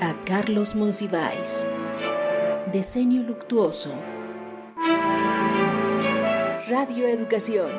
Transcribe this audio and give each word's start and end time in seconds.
A 0.00 0.14
Carlos 0.24 0.74
Monsiváis. 0.74 1.68
Diseño 2.72 3.22
luctuoso. 3.22 3.92
Radio 6.70 7.06
Educación. 7.06 7.70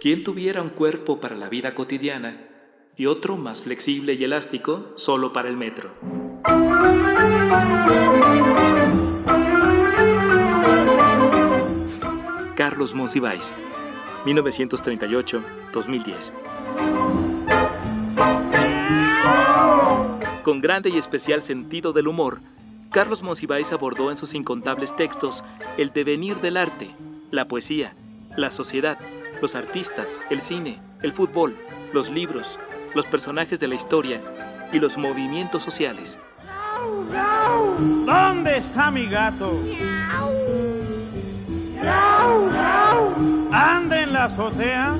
Quien 0.00 0.24
tuviera 0.24 0.62
un 0.62 0.70
cuerpo 0.70 1.20
para 1.20 1.36
la 1.36 1.50
vida 1.50 1.74
cotidiana 1.74 2.48
y 2.96 3.04
otro 3.04 3.36
más 3.36 3.60
flexible 3.60 4.14
y 4.14 4.24
elástico 4.24 4.94
solo 4.96 5.34
para 5.34 5.50
el 5.50 5.58
metro. 5.58 5.92
Carlos 12.68 12.94
Monsiváis, 12.94 13.54
1938-2010. 14.24 16.32
Con 20.42 20.60
grande 20.60 20.90
y 20.90 20.98
especial 20.98 21.42
sentido 21.42 21.92
del 21.92 22.08
humor, 22.08 22.40
Carlos 22.90 23.22
Monsiváis 23.22 23.70
abordó 23.70 24.10
en 24.10 24.18
sus 24.18 24.34
incontables 24.34 24.96
textos 24.96 25.44
el 25.78 25.92
devenir 25.92 26.38
del 26.38 26.56
arte, 26.56 26.90
la 27.30 27.46
poesía, 27.46 27.94
la 28.36 28.50
sociedad, 28.50 28.98
los 29.40 29.54
artistas, 29.54 30.18
el 30.28 30.42
cine, 30.42 30.80
el 31.02 31.12
fútbol, 31.12 31.56
los 31.92 32.10
libros, 32.10 32.58
los 32.96 33.06
personajes 33.06 33.60
de 33.60 33.68
la 33.68 33.76
historia 33.76 34.20
y 34.72 34.80
los 34.80 34.98
movimientos 34.98 35.62
sociales. 35.62 36.18
¿Dónde 38.04 38.58
está 38.58 38.90
mi 38.90 39.06
gato? 39.06 39.52
¿Anda 43.52 44.02
en 44.02 44.12
la 44.12 44.24
azotea? 44.24 44.96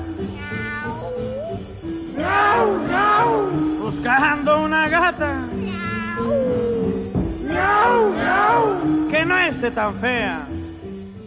Buscando 3.81 4.61
una 4.61 4.89
gata. 4.89 5.47
Que 9.09 9.25
no 9.25 9.37
esté 9.37 9.71
tan 9.71 9.95
fea. 9.99 10.47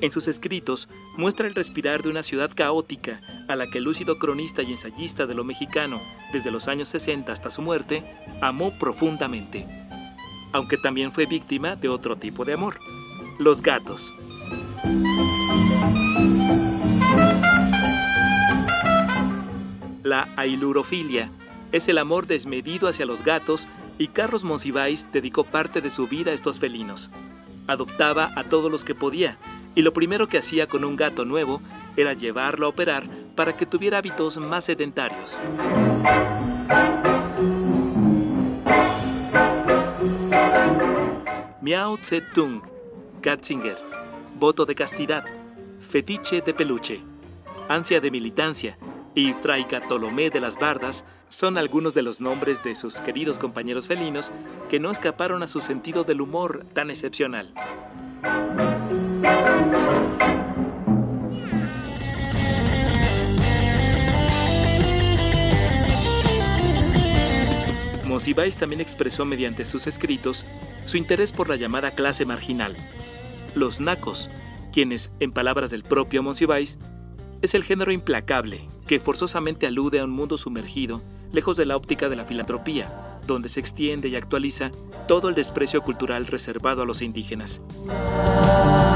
En 0.01 0.13
sus 0.13 0.29
escritos 0.29 0.89
muestra 1.19 1.47
el 1.47 1.55
respirar 1.55 2.03
de 2.03 2.09
una 2.09 2.23
ciudad 2.23 2.51
caótica 2.55 3.21
a 3.49 3.57
la 3.57 3.67
que 3.67 3.79
el 3.79 3.85
lúcido 3.85 4.19
cronista 4.19 4.63
y 4.63 4.71
ensayista 4.71 5.27
de 5.27 5.35
lo 5.35 5.45
mexicano, 5.45 6.01
desde 6.33 6.51
los 6.51 6.69
años 6.69 6.89
60 6.89 7.31
hasta 7.31 7.51
su 7.51 7.61
muerte, 7.61 8.03
amó 8.41 8.73
profundamente. 8.79 9.67
Aunque 10.53 10.79
también 10.79 11.13
fue 11.13 11.27
víctima 11.27 11.77
de 11.77 11.91
otro 11.91 12.17
tipo 12.17 12.47
de 12.47 12.55
amor, 12.55 12.79
los 13.39 13.61
gatos. 13.63 14.15
Ailurofilia 20.37 21.31
es 21.73 21.89
el 21.89 21.99
amor 21.99 22.27
desmedido 22.27 22.89
hacia 22.89 23.07
los 23.07 23.25
gatos 23.25 23.69
y 23.99 24.09
Carlos 24.09 24.45
Monsiváis 24.45 25.07
dedicó 25.13 25.45
parte 25.45 25.81
de 25.81 25.91
su 25.91 26.07
vida 26.09 26.31
a 26.31 26.35
estos 26.35 26.59
felinos. 26.59 27.11
Adoptaba 27.67 28.31
a 28.35 28.45
todos 28.45 28.71
los 28.71 28.85
que 28.85 28.95
podía 28.95 29.37
y 29.75 29.83
lo 29.83 29.93
primero 29.93 30.29
que 30.29 30.39
hacía 30.39 30.67
con 30.67 30.85
un 30.85 30.97
gato 30.97 31.25
nuevo 31.25 31.61
era 31.97 32.13
llevarlo 32.13 32.67
a 32.67 32.71
operar 32.71 33.09
para 33.37 33.57
que 33.57 33.67
tuviera 33.67 33.99
hábitos 33.99 34.39
más 34.39 34.65
sedentarios. 34.65 35.41
Miao 41.61 41.97
Tse-tung, 41.99 42.63
Gatzinger, 43.23 43.77
voto 44.39 44.67
de 44.67 44.75
castidad, 44.75 45.25
fetiche 45.89 46.41
de 46.41 46.55
peluche, 46.55 47.01
ansia 47.69 48.01
de 48.01 48.11
militancia 48.11 48.77
y 49.15 49.33
Fray 49.33 49.67
Bartolomé 49.71 50.31
de 50.31 50.41
las 50.41 50.59
Bardas 50.59 51.05
son 51.29 51.59
algunos 51.59 51.95
de 51.95 52.03
los 52.03 52.21
nombres 52.21 52.63
de 52.63 52.75
sus 52.75 53.01
queridos 53.01 53.39
compañeros 53.39 53.87
felinos 53.87 54.33
que 54.69 54.81
no 54.81 54.91
escaparon 54.91 55.43
a 55.43 55.49
su 55.49 55.61
sentido 55.61 56.05
del 56.05 56.21
humor 56.21 56.67
tan 56.73 56.91
excepcional. 56.91 57.53
Monsiváis 68.05 68.57
también 68.57 68.81
expresó 68.81 69.25
mediante 69.25 69.65
sus 69.65 69.87
escritos 69.87 70.45
su 70.85 70.97
interés 70.97 71.33
por 71.33 71.49
la 71.49 71.57
llamada 71.57 71.93
clase 71.93 72.25
marginal, 72.27 72.77
los 73.55 73.81
nacos, 73.81 74.31
quienes, 74.73 75.13
en 75.21 75.33
palabras 75.33 75.71
del 75.71 75.85
propio 75.85 76.23
Monsiváis, 76.23 76.79
es 77.43 77.55
el 77.55 77.65
género 77.65 77.93
implacable 77.93 78.69
que 78.87 79.01
forzosamente 79.01 79.67
alude 79.67 80.01
a 80.01 80.05
un 80.05 80.11
mundo 80.11 80.37
sumergido, 80.37 81.01
lejos 81.33 81.57
de 81.57 81.65
la 81.65 81.77
óptica 81.77 82.09
de 82.09 82.17
la 82.17 82.25
filantropía, 82.25 83.21
donde 83.27 83.49
se 83.49 83.61
extiende 83.61 84.09
y 84.09 84.17
actualiza 84.17 84.73
todo 85.07 85.29
el 85.29 85.35
desprecio 85.35 85.83
cultural 85.83 86.27
reservado 86.27 86.83
a 86.83 86.87
los 86.87 87.03
indígenas. 87.03 87.63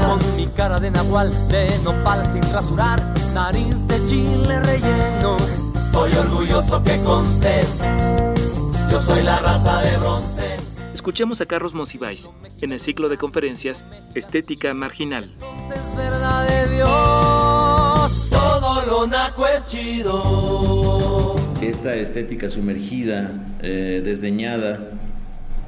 Con 0.05 0.35
mi 0.35 0.47
cara 0.47 0.79
de 0.79 0.91
nahual, 0.91 1.31
de 1.47 1.77
nopal 1.83 2.25
sin 2.31 2.43
rasurar, 2.53 3.01
nariz 3.33 3.87
de 3.87 4.05
chile 4.07 4.59
relleno, 4.59 5.37
estoy 5.73 6.13
orgulloso 6.13 6.83
que 6.83 7.01
conste, 7.03 7.61
yo 8.91 8.99
soy 8.99 9.23
la 9.23 9.39
raza 9.39 9.81
de 9.81 9.97
bronce. 9.97 10.57
Escuchemos 10.93 11.39
a 11.41 11.45
Carlos 11.45 11.73
Monsiváis 11.73 12.31
en 12.61 12.71
el 12.71 12.79
ciclo 12.79 13.09
de 13.09 13.17
conferencias 13.17 13.85
Estética 14.15 14.73
Marginal. 14.73 15.35
Es 15.73 15.95
verdad 15.95 16.47
de 16.47 16.75
Dios, 16.75 17.24
todo 18.95 19.07
lo 19.07 19.07
naco 19.07 19.45
es 19.45 19.67
chido. 19.67 21.35
Esta 21.61 21.95
estética 21.95 22.47
sumergida, 22.49 23.31
eh, 23.61 24.01
desdeñada, 24.03 24.91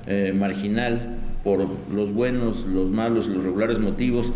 eh, 0.05 0.33
marginal 0.33 1.17
por 1.43 1.67
los 1.91 2.13
buenos, 2.13 2.65
los 2.65 2.91
malos, 2.91 3.27
los 3.27 3.43
regulares 3.43 3.79
motivos, 3.79 4.31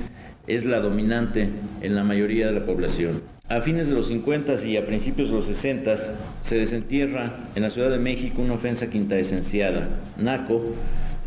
es 0.47 0.65
la 0.65 0.79
dominante 0.79 1.49
en 1.81 1.95
la 1.95 2.03
mayoría 2.03 2.47
de 2.47 2.53
la 2.53 2.65
población. 2.65 3.21
A 3.47 3.61
fines 3.61 3.87
de 3.87 3.93
los 3.93 4.07
50 4.07 4.55
y 4.65 4.77
a 4.77 4.85
principios 4.85 5.29
de 5.29 5.35
los 5.35 5.45
60 5.45 5.93
se 6.41 6.57
desentierra 6.57 7.37
en 7.55 7.63
la 7.63 7.69
Ciudad 7.69 7.91
de 7.91 7.99
México 7.99 8.41
una 8.41 8.55
ofensa 8.55 8.89
quintaesenciada, 8.89 9.87
naco, 10.17 10.63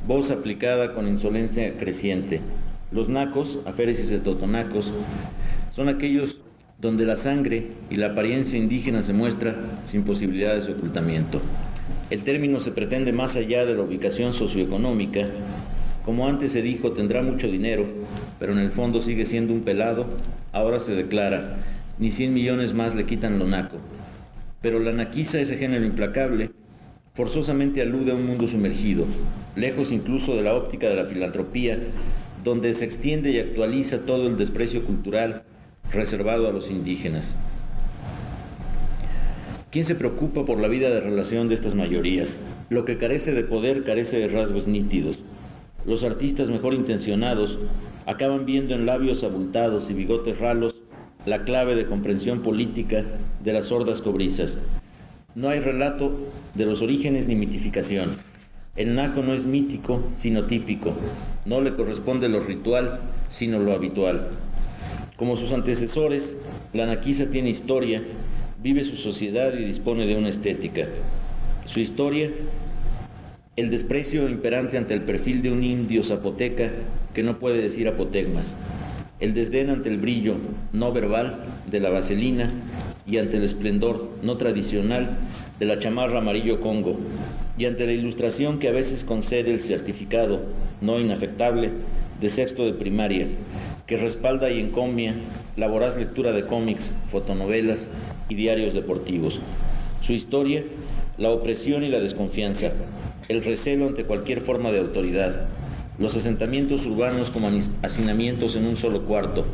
voz 0.06 0.30
aplicada 0.30 0.94
con 0.94 1.08
insolencia 1.08 1.78
creciente. 1.78 2.40
Los 2.92 3.08
nacos, 3.08 3.58
aféresis 3.64 4.10
de 4.10 4.18
totonacos, 4.18 4.92
son 5.70 5.88
aquellos 5.88 6.40
donde 6.84 7.06
la 7.06 7.16
sangre 7.16 7.68
y 7.88 7.96
la 7.96 8.08
apariencia 8.08 8.58
indígena 8.58 9.00
se 9.00 9.14
muestra 9.14 9.56
sin 9.84 10.02
posibilidades 10.02 10.66
de 10.66 10.74
ocultamiento. 10.74 11.40
El 12.10 12.22
término 12.24 12.60
se 12.60 12.72
pretende 12.72 13.10
más 13.10 13.36
allá 13.36 13.64
de 13.64 13.74
la 13.74 13.80
ubicación 13.80 14.34
socioeconómica. 14.34 15.26
Como 16.04 16.28
antes 16.28 16.52
se 16.52 16.60
dijo, 16.60 16.92
tendrá 16.92 17.22
mucho 17.22 17.50
dinero, 17.50 17.86
pero 18.38 18.52
en 18.52 18.58
el 18.58 18.70
fondo 18.70 19.00
sigue 19.00 19.24
siendo 19.24 19.54
un 19.54 19.62
pelado. 19.62 20.04
Ahora 20.52 20.78
se 20.78 20.94
declara, 20.94 21.56
ni 21.98 22.10
100 22.10 22.34
millones 22.34 22.74
más 22.74 22.94
le 22.94 23.06
quitan 23.06 23.38
lo 23.38 23.46
naco. 23.46 23.78
Pero 24.60 24.78
la 24.78 24.92
naquiza, 24.92 25.40
ese 25.40 25.56
género 25.56 25.86
implacable, 25.86 26.50
forzosamente 27.14 27.80
alude 27.80 28.12
a 28.12 28.14
un 28.14 28.26
mundo 28.26 28.46
sumergido, 28.46 29.06
lejos 29.56 29.90
incluso 29.90 30.36
de 30.36 30.42
la 30.42 30.52
óptica 30.52 30.90
de 30.90 30.96
la 30.96 31.06
filantropía, 31.06 31.78
donde 32.44 32.74
se 32.74 32.84
extiende 32.84 33.30
y 33.30 33.38
actualiza 33.38 34.00
todo 34.04 34.26
el 34.26 34.36
desprecio 34.36 34.84
cultural 34.84 35.44
reservado 35.92 36.48
a 36.48 36.52
los 36.52 36.70
indígenas. 36.70 37.36
¿Quién 39.70 39.84
se 39.84 39.96
preocupa 39.96 40.44
por 40.44 40.60
la 40.60 40.68
vida 40.68 40.90
de 40.90 41.00
relación 41.00 41.48
de 41.48 41.54
estas 41.54 41.74
mayorías? 41.74 42.38
Lo 42.70 42.84
que 42.84 42.96
carece 42.96 43.32
de 43.32 43.42
poder 43.42 43.82
carece 43.82 44.18
de 44.18 44.28
rasgos 44.28 44.68
nítidos. 44.68 45.18
Los 45.84 46.04
artistas 46.04 46.48
mejor 46.48 46.74
intencionados 46.74 47.58
acaban 48.06 48.46
viendo 48.46 48.74
en 48.74 48.86
labios 48.86 49.24
abultados 49.24 49.90
y 49.90 49.94
bigotes 49.94 50.38
ralos 50.38 50.76
la 51.26 51.44
clave 51.44 51.74
de 51.74 51.86
comprensión 51.86 52.40
política 52.40 53.04
de 53.42 53.52
las 53.52 53.64
sordas 53.64 54.00
cobrizas. 54.00 54.58
No 55.34 55.48
hay 55.48 55.58
relato 55.58 56.12
de 56.54 56.66
los 56.66 56.80
orígenes 56.80 57.26
ni 57.26 57.34
mitificación. 57.34 58.16
El 58.76 58.94
naco 58.94 59.22
no 59.22 59.34
es 59.34 59.46
mítico, 59.46 60.02
sino 60.16 60.44
típico. 60.44 60.94
No 61.46 61.60
le 61.60 61.74
corresponde 61.74 62.28
lo 62.28 62.40
ritual, 62.40 63.00
sino 63.30 63.58
lo 63.58 63.72
habitual. 63.72 64.28
Como 65.16 65.36
sus 65.36 65.52
antecesores, 65.52 66.34
la 66.72 66.86
naquiza 66.86 67.26
tiene 67.26 67.48
historia, 67.48 68.02
vive 68.60 68.82
su 68.82 68.96
sociedad 68.96 69.54
y 69.56 69.64
dispone 69.64 70.06
de 70.06 70.16
una 70.16 70.28
estética. 70.28 70.88
Su 71.66 71.78
historia, 71.78 72.32
el 73.54 73.70
desprecio 73.70 74.28
imperante 74.28 74.76
ante 74.76 74.92
el 74.92 75.02
perfil 75.02 75.40
de 75.40 75.52
un 75.52 75.62
indio 75.62 76.02
zapoteca 76.02 76.72
que 77.14 77.22
no 77.22 77.38
puede 77.38 77.62
decir 77.62 77.86
apotegmas, 77.86 78.56
el 79.20 79.34
desdén 79.34 79.70
ante 79.70 79.88
el 79.88 79.98
brillo 79.98 80.34
no 80.72 80.92
verbal 80.92 81.44
de 81.70 81.78
la 81.78 81.90
vaselina 81.90 82.50
y 83.06 83.18
ante 83.18 83.36
el 83.36 83.44
esplendor 83.44 84.10
no 84.24 84.36
tradicional 84.36 85.18
de 85.60 85.66
la 85.66 85.78
chamarra 85.78 86.18
amarillo 86.18 86.60
congo, 86.60 86.98
y 87.56 87.66
ante 87.66 87.86
la 87.86 87.92
ilustración 87.92 88.58
que 88.58 88.66
a 88.66 88.72
veces 88.72 89.04
concede 89.04 89.52
el 89.52 89.60
certificado 89.60 90.40
no 90.80 90.98
inafectable 90.98 91.70
de 92.20 92.28
sexto 92.28 92.64
de 92.64 92.72
primaria, 92.72 93.28
que 93.86 93.96
respalda 93.96 94.50
y 94.50 94.60
encomia 94.60 95.14
la 95.56 95.68
voraz 95.68 95.96
lectura 95.96 96.32
de 96.32 96.46
cómics, 96.46 96.94
fotonovelas 97.08 97.88
y 98.28 98.34
diarios 98.34 98.72
deportivos. 98.72 99.40
Su 100.00 100.12
historia, 100.12 100.64
la 101.18 101.30
opresión 101.30 101.84
y 101.84 101.88
la 101.88 102.00
desconfianza, 102.00 102.72
el 103.28 103.44
recelo 103.44 103.86
ante 103.86 104.04
cualquier 104.04 104.40
forma 104.40 104.72
de 104.72 104.78
autoridad, 104.78 105.46
los 105.98 106.16
asentamientos 106.16 106.86
urbanos 106.86 107.30
como 107.30 107.50
hacinamientos 107.82 108.56
en 108.56 108.66
un 108.66 108.76
solo 108.76 109.02
cuarto, 109.02 109.44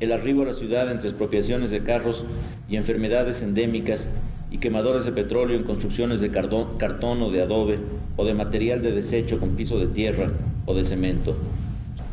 el 0.00 0.12
arribo 0.12 0.42
a 0.42 0.46
la 0.46 0.52
ciudad 0.52 0.90
entre 0.90 1.08
expropiaciones 1.08 1.70
de 1.70 1.82
carros 1.82 2.24
y 2.68 2.76
enfermedades 2.76 3.42
endémicas 3.42 4.08
y 4.50 4.58
quemadores 4.58 5.04
de 5.04 5.12
petróleo 5.12 5.56
en 5.56 5.64
construcciones 5.64 6.20
de 6.20 6.30
cartón 6.30 7.22
o 7.22 7.30
de 7.30 7.42
adobe 7.42 7.78
o 8.16 8.24
de 8.24 8.34
material 8.34 8.82
de 8.82 8.92
desecho 8.92 9.40
con 9.40 9.56
piso 9.56 9.78
de 9.78 9.86
tierra 9.86 10.30
o 10.66 10.74
de 10.74 10.84
cemento. 10.84 11.36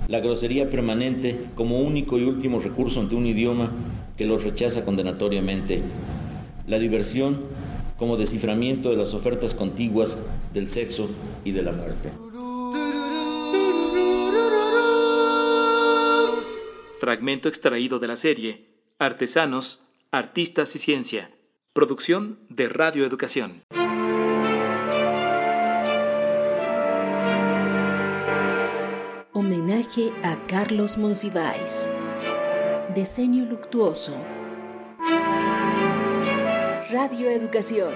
La 0.07 0.19
grosería 0.19 0.69
permanente 0.69 1.45
como 1.55 1.79
único 1.79 2.17
y 2.17 2.23
último 2.23 2.59
recurso 2.59 2.99
ante 2.99 3.15
un 3.15 3.25
idioma 3.25 3.71
que 4.17 4.25
los 4.25 4.43
rechaza 4.43 4.83
condenatoriamente. 4.83 5.81
La 6.67 6.79
diversión 6.79 7.41
como 7.97 8.17
desciframiento 8.17 8.89
de 8.89 8.97
las 8.97 9.13
ofertas 9.13 9.53
contiguas 9.53 10.17
del 10.53 10.69
sexo 10.69 11.09
y 11.45 11.51
de 11.51 11.61
la 11.61 11.71
muerte. 11.71 12.09
Fragmento 16.99 17.47
extraído 17.49 17.99
de 17.99 18.07
la 18.07 18.15
serie 18.15 18.67
Artesanos, 18.99 19.83
Artistas 20.11 20.75
y 20.75 20.79
Ciencia. 20.79 21.31
Producción 21.73 22.37
de 22.49 22.69
Radio 22.69 23.05
Educación. 23.05 23.63
Homenaje 29.71 30.11
a 30.21 30.35
Carlos 30.47 30.97
Monsiváis. 30.97 31.89
Diseño 32.93 33.45
luctuoso. 33.45 34.13
Radio 36.91 37.29
Educación. 37.29 37.93